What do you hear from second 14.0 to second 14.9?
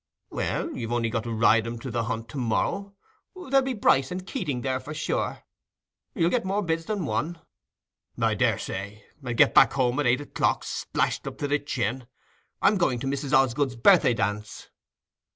dance."